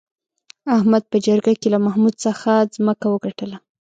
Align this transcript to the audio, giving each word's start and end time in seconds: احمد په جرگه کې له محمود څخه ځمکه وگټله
احمد 0.77 1.03
په 1.11 1.17
جرگه 1.25 1.53
کې 1.61 1.67
له 1.73 1.79
محمود 1.85 2.15
څخه 2.25 2.51
ځمکه 2.75 3.05
وگټله 3.09 3.57